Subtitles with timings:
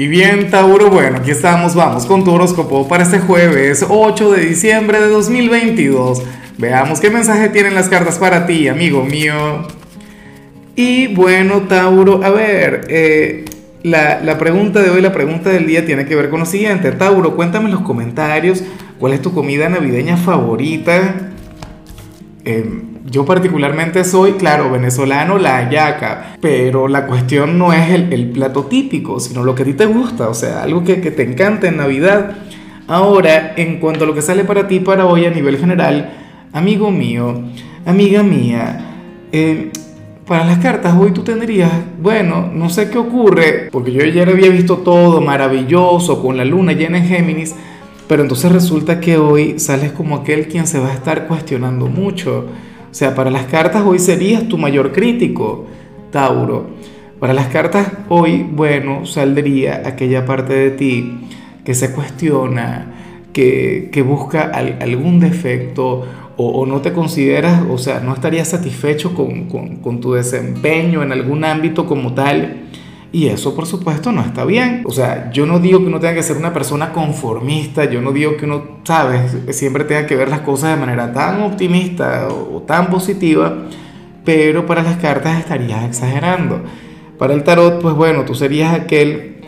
[0.00, 4.46] Y bien, Tauro, bueno, aquí estamos, vamos con tu horóscopo para este jueves 8 de
[4.46, 6.22] diciembre de 2022.
[6.56, 9.34] Veamos qué mensaje tienen las cartas para ti, amigo mío.
[10.74, 13.44] Y bueno, Tauro, a ver, eh,
[13.82, 16.92] la, la, pregunta de hoy, la pregunta del día tiene que ver con lo siguiente.
[16.92, 18.64] Tauro, cuéntame en los comentarios
[18.98, 21.30] cuál es tu comida navideña favorita.
[22.46, 22.64] Eh,
[23.06, 29.20] yo particularmente soy, claro, venezolano, la hallaca, pero la cuestión no es el, plato típico,
[29.20, 32.36] sino lo que a ti te gusta, o sea, algo que, te encanta en Navidad.
[32.86, 36.10] Ahora, en cuanto a lo que sale para ti para hoy a nivel general,
[36.52, 37.42] amigo mío,
[37.86, 38.86] amiga mía,
[39.32, 39.70] eh,
[40.26, 44.50] para las cartas hoy tú tendrías, bueno, no sé qué ocurre, porque yo ayer había
[44.50, 47.54] visto todo maravilloso con la luna llena en Géminis,
[48.06, 52.46] pero entonces resulta que hoy sales como aquel quien se va a estar cuestionando mucho
[52.90, 55.66] o sea, para las cartas hoy serías tu mayor crítico,
[56.10, 56.70] Tauro.
[57.20, 61.20] Para las cartas hoy, bueno, saldría aquella parte de ti
[61.64, 62.86] que se cuestiona,
[63.32, 70.00] que, busca algún defecto o, no te consideras, o sea, no estarías satisfecho con, con
[70.00, 72.70] tu desempeño en algún ámbito como tal
[73.12, 74.82] y eso, por supuesto, no está bien.
[74.86, 78.12] O sea, yo no digo que uno tenga que ser una persona conformista, yo no
[78.12, 82.62] digo que uno, sabes, siempre tenga que ver las cosas de manera tan optimista o,
[82.62, 83.66] tan positiva,
[84.24, 86.60] pero para las cartas estarías exagerando.
[87.18, 89.38] Para el tarot, pues bueno, tú serías aquel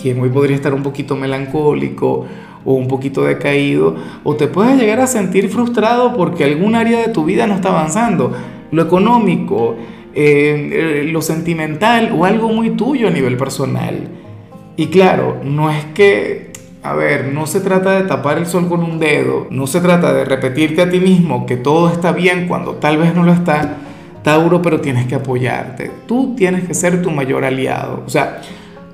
[0.00, 2.26] quien hoy podría estar un poquito melancólico
[2.64, 7.08] o un poquito decaído, o te puedes llegar a sentir frustrado porque algún área de
[7.08, 8.32] tu vida no está avanzando.
[8.70, 9.76] Lo económico,
[10.14, 14.08] eh, lo sentimental o algo muy tuyo a nivel personal.
[14.76, 18.82] Y claro, no es que, a ver, no se trata de tapar el sol con
[18.82, 22.76] un dedo, no se trata de repetirte a ti mismo que todo está bien cuando
[22.76, 23.76] tal vez no lo está,
[24.22, 25.90] Tauro, pero tienes que apoyarte.
[26.06, 28.02] Tú tienes que ser tu mayor aliado.
[28.06, 28.40] O sea,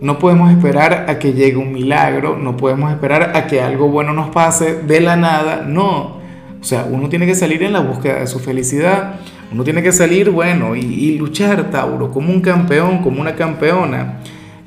[0.00, 4.12] no podemos esperar a que llegue un milagro, no podemos esperar a que algo bueno
[4.12, 6.20] nos pase de la nada, no.
[6.60, 9.20] O sea, uno tiene que salir en la búsqueda de su felicidad.
[9.52, 14.20] Uno tiene que salir, bueno, y, luchar, Tauro, como un campeón, como una campeona.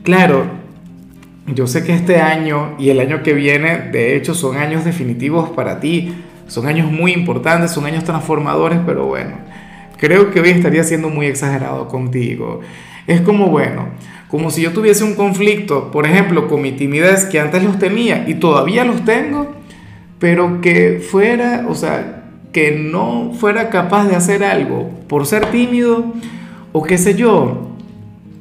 [0.04, 0.46] Claro,
[1.48, 5.50] yo sé que este año y el año que viene, de hecho, son años definitivos
[5.50, 6.14] para ti.
[6.48, 9.38] Son años muy importantes, son años transformadores, pero bueno,
[9.98, 12.60] creo que hoy estaría siendo muy exagerado contigo.
[13.08, 13.88] Es como, bueno,
[14.28, 18.26] como si yo tuviese un conflicto, por ejemplo, con mi timidez, que antes los tenía
[18.28, 19.54] y todavía los tengo,
[20.20, 22.23] pero que fuera, o sea,
[22.54, 26.14] que no fuera capaz de hacer algo por ser tímido
[26.72, 27.70] o qué sé yo,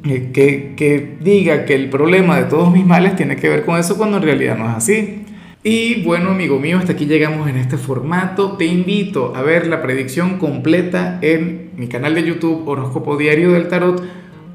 [0.04, 3.78] eh, que, que, diga que el problema de todos mis males tiene que ver con
[3.78, 5.24] eso cuando en realidad no es así.
[5.64, 8.56] Y bueno, amigo mío, hasta aquí llegamos en este formato.
[8.56, 13.68] Te invito a ver la predicción completa en mi canal de YouTube Horóscopo Diario del
[13.68, 14.02] Tarot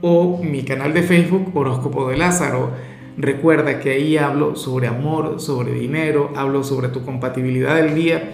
[0.02, 2.72] o mi canal de Facebook Horóscopo de Lázaro.
[3.18, 8.34] Recuerda que ahí hablo sobre amor, sobre dinero, hablo sobre tu compatibilidad del día